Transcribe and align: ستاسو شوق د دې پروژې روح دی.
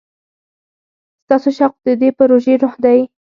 ستاسو 1.23 1.49
شوق 1.57 1.73
د 1.85 1.89
دې 2.01 2.09
پروژې 2.17 2.53
روح 2.61 2.73
دی. 2.83 2.99